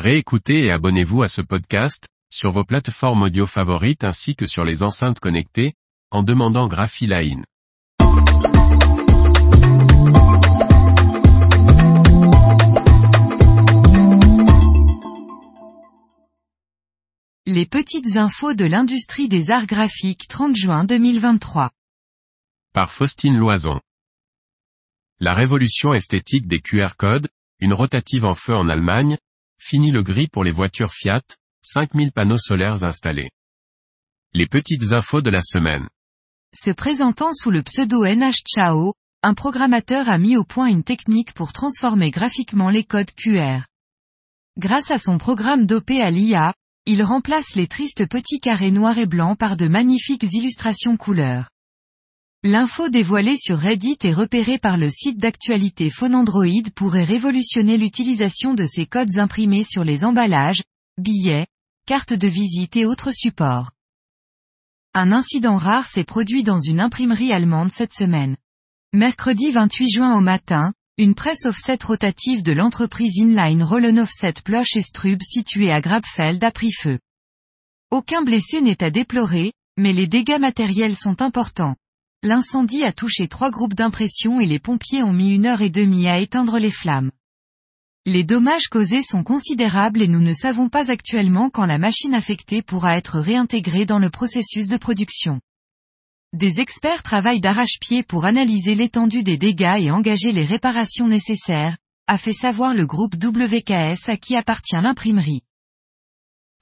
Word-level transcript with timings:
Réécoutez 0.00 0.64
et 0.64 0.70
abonnez-vous 0.70 1.22
à 1.22 1.28
ce 1.28 1.42
podcast, 1.42 2.08
sur 2.32 2.52
vos 2.52 2.64
plateformes 2.64 3.24
audio 3.24 3.46
favorites 3.46 4.02
ainsi 4.02 4.34
que 4.34 4.46
sur 4.46 4.64
les 4.64 4.82
enceintes 4.82 5.20
connectées, 5.20 5.74
en 6.10 6.22
demandant 6.22 6.68
Graphiline. 6.68 7.44
Les 17.44 17.66
petites 17.66 18.16
infos 18.16 18.54
de 18.54 18.64
l'industrie 18.64 19.28
des 19.28 19.50
arts 19.50 19.66
graphiques 19.66 20.28
30 20.28 20.56
juin 20.56 20.84
2023. 20.84 21.72
Par 22.72 22.90
Faustine 22.90 23.36
Loison. 23.36 23.78
La 25.18 25.34
révolution 25.34 25.92
esthétique 25.92 26.46
des 26.46 26.60
QR 26.60 26.96
codes, 26.96 27.28
une 27.58 27.74
rotative 27.74 28.24
en 28.24 28.34
feu 28.34 28.56
en 28.56 28.70
Allemagne, 28.70 29.18
finit 29.60 29.90
le 29.90 30.02
gris 30.02 30.26
pour 30.26 30.42
les 30.42 30.50
voitures 30.50 30.92
Fiat, 30.92 31.22
5000 31.62 32.12
panneaux 32.12 32.38
solaires 32.38 32.82
installés. 32.82 33.30
Les 34.32 34.46
petites 34.46 34.92
infos 34.92 35.20
de 35.20 35.30
la 35.30 35.42
semaine. 35.42 35.88
Se 36.54 36.70
présentant 36.70 37.32
sous 37.32 37.50
le 37.50 37.62
pseudo 37.62 38.04
NH 38.04 38.42
Chao, 38.46 38.94
un 39.22 39.34
programmateur 39.34 40.08
a 40.08 40.18
mis 40.18 40.36
au 40.36 40.44
point 40.44 40.66
une 40.66 40.82
technique 40.82 41.34
pour 41.34 41.52
transformer 41.52 42.10
graphiquement 42.10 42.70
les 42.70 42.84
codes 42.84 43.12
QR. 43.14 43.60
Grâce 44.58 44.90
à 44.90 44.98
son 44.98 45.18
programme 45.18 45.66
dopé 45.66 46.00
à 46.00 46.10
l'IA, 46.10 46.54
il 46.86 47.02
remplace 47.02 47.54
les 47.54 47.68
tristes 47.68 48.08
petits 48.08 48.40
carrés 48.40 48.70
noirs 48.70 48.98
et 48.98 49.06
blancs 49.06 49.38
par 49.38 49.56
de 49.56 49.68
magnifiques 49.68 50.24
illustrations 50.32 50.96
couleurs. 50.96 51.50
L'info 52.42 52.88
dévoilée 52.88 53.36
sur 53.36 53.58
Reddit 53.58 53.98
et 54.02 54.14
repérée 54.14 54.56
par 54.56 54.78
le 54.78 54.88
site 54.88 55.18
d'actualité 55.18 55.90
Phonandroid 55.90 56.70
pourrait 56.74 57.04
révolutionner 57.04 57.76
l'utilisation 57.76 58.54
de 58.54 58.64
ces 58.64 58.86
codes 58.86 59.18
imprimés 59.18 59.62
sur 59.62 59.84
les 59.84 60.06
emballages, 60.06 60.62
billets, 60.96 61.46
cartes 61.86 62.14
de 62.14 62.28
visite 62.28 62.78
et 62.78 62.86
autres 62.86 63.12
supports. 63.12 63.72
Un 64.94 65.12
incident 65.12 65.58
rare 65.58 65.86
s'est 65.86 66.04
produit 66.04 66.42
dans 66.42 66.60
une 66.60 66.80
imprimerie 66.80 67.30
allemande 67.30 67.72
cette 67.72 67.92
semaine. 67.92 68.38
Mercredi 68.94 69.50
28 69.50 69.90
juin 69.90 70.16
au 70.16 70.22
matin, 70.22 70.72
une 70.96 71.14
presse 71.14 71.44
offset 71.44 71.78
rotative 71.84 72.42
de 72.42 72.52
l'entreprise 72.52 73.18
Inline 73.18 73.62
Rollen 73.62 74.00
Offset 74.00 74.34
Ploche 74.42 74.76
et 74.76 74.82
Strub 74.82 75.20
située 75.22 75.70
à 75.70 75.82
Grabfeld 75.82 76.42
a 76.42 76.50
pris 76.50 76.72
feu. 76.72 76.98
Aucun 77.90 78.22
blessé 78.22 78.62
n'est 78.62 78.82
à 78.82 78.90
déplorer, 78.90 79.52
mais 79.76 79.92
les 79.92 80.06
dégâts 80.06 80.40
matériels 80.40 80.96
sont 80.96 81.20
importants. 81.20 81.76
L'incendie 82.22 82.84
a 82.84 82.92
touché 82.92 83.28
trois 83.28 83.50
groupes 83.50 83.72
d'impression 83.72 84.40
et 84.40 84.46
les 84.46 84.58
pompiers 84.58 85.02
ont 85.02 85.12
mis 85.12 85.34
une 85.34 85.46
heure 85.46 85.62
et 85.62 85.70
demie 85.70 86.06
à 86.06 86.18
éteindre 86.18 86.58
les 86.58 86.70
flammes. 86.70 87.10
Les 88.04 88.24
dommages 88.24 88.68
causés 88.68 89.02
sont 89.02 89.22
considérables 89.22 90.02
et 90.02 90.08
nous 90.08 90.20
ne 90.20 90.34
savons 90.34 90.68
pas 90.68 90.90
actuellement 90.90 91.48
quand 91.48 91.64
la 91.64 91.78
machine 91.78 92.12
affectée 92.12 92.60
pourra 92.60 92.98
être 92.98 93.18
réintégrée 93.18 93.86
dans 93.86 93.98
le 93.98 94.10
processus 94.10 94.68
de 94.68 94.76
production. 94.76 95.40
Des 96.34 96.60
experts 96.60 97.02
travaillent 97.02 97.40
d'arrache-pied 97.40 98.02
pour 98.02 98.26
analyser 98.26 98.74
l'étendue 98.74 99.22
des 99.22 99.38
dégâts 99.38 99.78
et 99.80 99.90
engager 99.90 100.32
les 100.32 100.44
réparations 100.44 101.08
nécessaires, 101.08 101.78
a 102.06 102.18
fait 102.18 102.34
savoir 102.34 102.74
le 102.74 102.86
groupe 102.86 103.14
WKS 103.14 104.08
à 104.08 104.16
qui 104.18 104.36
appartient 104.36 104.74
l'imprimerie. 104.74 105.42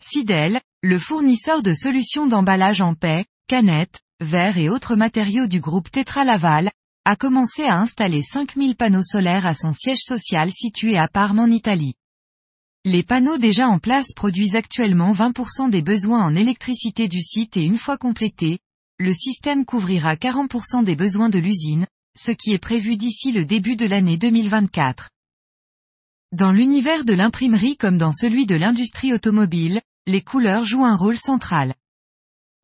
Sidel, 0.00 0.60
le 0.82 0.98
fournisseur 1.00 1.62
de 1.62 1.72
solutions 1.72 2.28
d'emballage 2.28 2.80
en 2.80 2.94
paix, 2.94 3.24
canettes, 3.48 4.00
verres 4.20 4.58
et 4.58 4.68
autres 4.68 4.96
matériaux 4.96 5.46
du 5.46 5.60
groupe 5.60 5.90
Tetra 5.90 6.24
Laval, 6.24 6.70
a 7.04 7.16
commencé 7.16 7.62
à 7.62 7.78
installer 7.78 8.20
5000 8.20 8.76
panneaux 8.76 9.02
solaires 9.02 9.46
à 9.46 9.54
son 9.54 9.72
siège 9.72 10.00
social 10.00 10.50
situé 10.50 10.98
à 10.98 11.08
Parme 11.08 11.38
en 11.38 11.46
Italie. 11.46 11.94
Les 12.84 13.02
panneaux 13.02 13.38
déjà 13.38 13.68
en 13.68 13.78
place 13.78 14.12
produisent 14.14 14.56
actuellement 14.56 15.12
20% 15.12 15.70
des 15.70 15.82
besoins 15.82 16.24
en 16.24 16.34
électricité 16.34 17.08
du 17.08 17.20
site 17.20 17.56
et 17.56 17.64
une 17.64 17.76
fois 17.76 17.96
complété, 17.96 18.58
le 18.98 19.12
système 19.12 19.64
couvrira 19.64 20.14
40% 20.16 20.84
des 20.84 20.96
besoins 20.96 21.28
de 21.28 21.38
l'usine, 21.38 21.86
ce 22.16 22.30
qui 22.32 22.52
est 22.52 22.58
prévu 22.58 22.96
d'ici 22.96 23.32
le 23.32 23.44
début 23.44 23.76
de 23.76 23.86
l'année 23.86 24.16
2024. 24.16 25.08
Dans 26.32 26.52
l'univers 26.52 27.04
de 27.04 27.14
l'imprimerie 27.14 27.76
comme 27.76 27.96
dans 27.96 28.12
celui 28.12 28.44
de 28.44 28.54
l'industrie 28.56 29.14
automobile, 29.14 29.80
les 30.06 30.20
couleurs 30.20 30.64
jouent 30.64 30.84
un 30.84 30.96
rôle 30.96 31.16
central. 31.16 31.74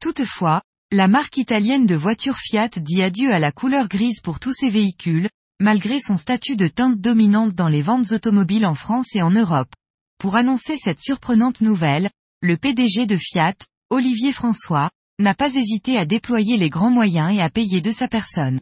Toutefois, 0.01 0.63
la 0.91 1.09
marque 1.09 1.39
italienne 1.39 1.87
de 1.87 1.95
voitures 1.95 2.39
Fiat 2.39 2.69
dit 2.77 3.03
adieu 3.03 3.33
à 3.33 3.39
la 3.39 3.53
couleur 3.53 3.89
grise 3.89 4.21
pour 4.21 4.39
tous 4.39 4.53
ses 4.53 4.69
véhicules, 4.69 5.29
malgré 5.61 5.99
son 5.99 6.17
statut 6.17 6.57
de 6.57 6.69
teinte 6.69 7.01
dominante 7.01 7.55
dans 7.55 7.69
les 7.69 7.83
ventes 7.83 8.13
automobiles 8.13 8.67
en 8.67 8.75
France 8.75 9.17
et 9.17 9.23
en 9.23 9.31
Europe. 9.31 9.73
Pour 10.19 10.37
annoncer 10.37 10.77
cette 10.77 11.01
surprenante 11.01 11.61
nouvelle, 11.61 12.11
le 12.43 12.57
PDG 12.57 13.07
de 13.07 13.17
Fiat, 13.17 13.55
Olivier 13.91 14.31
François, 14.33 14.91
n'a 15.19 15.35
pas 15.35 15.55
hésité 15.55 15.97
à 15.97 16.07
déployer 16.07 16.57
les 16.57 16.71
grands 16.71 16.91
moyens 16.91 17.35
et 17.35 17.41
à 17.41 17.51
payer 17.51 17.81
de 17.81 17.91
sa 17.91 18.09
personne. 18.09 18.61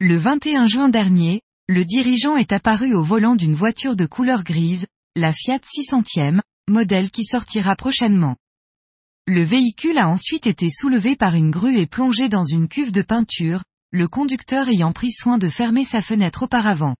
Le 0.00 0.16
21 0.16 0.66
juin 0.66 0.88
dernier, 0.88 1.42
le 1.68 1.84
dirigeant 1.84 2.36
est 2.36 2.52
apparu 2.52 2.94
au 2.94 3.02
volant 3.02 3.36
d'une 3.36 3.54
voiture 3.54 3.96
de 3.96 4.06
couleur 4.06 4.44
grise, 4.44 4.86
la 5.16 5.32
Fiat 5.32 5.58
600e, 5.58 6.40
modèle 6.68 7.10
qui 7.10 7.24
sortira 7.24 7.76
prochainement. 7.76 8.36
Le 9.30 9.42
véhicule 9.42 9.98
a 9.98 10.08
ensuite 10.08 10.46
été 10.46 10.70
soulevé 10.70 11.14
par 11.14 11.34
une 11.34 11.50
grue 11.50 11.76
et 11.76 11.86
plongé 11.86 12.30
dans 12.30 12.46
une 12.46 12.66
cuve 12.66 12.92
de 12.92 13.02
peinture, 13.02 13.62
le 13.90 14.08
conducteur 14.08 14.70
ayant 14.70 14.92
pris 14.92 15.12
soin 15.12 15.36
de 15.36 15.50
fermer 15.50 15.84
sa 15.84 16.00
fenêtre 16.00 16.44
auparavant. 16.44 16.96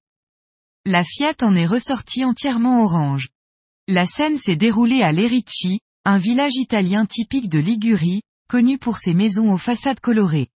La 0.85 1.05
Fiat 1.05 1.37
en 1.41 1.55
est 1.55 1.65
ressortie 1.65 2.27
entièrement 2.27 2.85
orange. 2.85 3.31
La 3.87 4.05
scène 4.05 4.37
s'est 4.37 4.57
déroulée 4.57 5.01
à 5.01 5.11
Lerici, 5.11 5.81
un 6.05 6.19
village 6.19 6.57
italien 6.57 7.07
typique 7.07 7.49
de 7.49 7.61
Ligurie, 7.61 8.21
connu 8.47 8.77
pour 8.77 8.99
ses 8.99 9.15
maisons 9.15 9.51
aux 9.51 9.57
façades 9.57 10.01
colorées. 10.01 10.49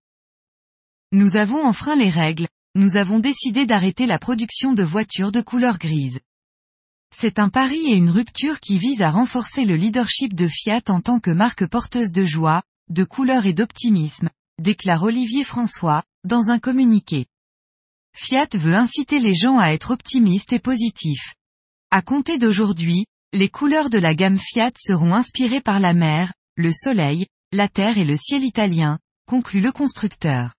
Nous 1.11 1.37
avons 1.37 1.65
enfreint 1.65 1.97
les 1.97 2.11
règles, 2.11 2.49
nous 2.75 2.99
avons 2.99 3.19
décidé 3.19 3.65
d'arrêter 3.65 4.05
la 4.05 4.19
production 4.19 4.75
de 4.75 4.83
voitures 4.83 5.33
de 5.33 5.41
couleur 5.41 5.79
grise. 5.79 6.21
C'est 7.15 7.39
un 7.39 7.51
pari 7.51 7.93
et 7.93 7.95
une 7.95 8.11
rupture 8.11 8.59
qui 8.59 8.79
vise 8.79 9.03
à 9.03 9.11
renforcer 9.11 9.65
le 9.65 9.77
leadership 9.77 10.35
de 10.35 10.49
Fiat 10.49 10.83
en 10.89 11.01
tant 11.01 11.21
que 11.21 11.31
marque 11.31 11.67
porteuse 11.67 12.11
de 12.11 12.25
joie, 12.25 12.63
de 12.89 13.05
couleur 13.05 13.45
et 13.45 13.53
d'optimisme, 13.53 14.31
déclare 14.59 15.03
Olivier 15.03 15.45
François, 15.45 16.03
dans 16.25 16.51
un 16.51 16.59
communiqué. 16.59 17.27
Fiat 18.17 18.49
veut 18.55 18.75
inciter 18.75 19.21
les 19.21 19.35
gens 19.35 19.59
à 19.59 19.69
être 19.69 19.91
optimistes 19.91 20.53
et 20.53 20.59
positifs. 20.59 21.35
À 21.91 22.01
compter 22.01 22.39
d'aujourd'hui, 22.39 23.07
les 23.33 23.51
couleurs 23.51 23.91
de 23.91 23.99
la 23.99 24.15
gamme 24.15 24.39
Fiat 24.39 24.73
seront 24.77 25.15
inspirées 25.15 25.61
par 25.61 25.81
la 25.81 25.95
mer, 25.95 26.33
le 26.57 26.73
soleil, 26.73 27.27
la 27.53 27.69
terre 27.69 27.99
et 27.99 28.05
le 28.05 28.17
ciel 28.17 28.43
italien, 28.43 28.99
conclut 29.27 29.61
le 29.61 29.73
constructeur. 29.73 30.55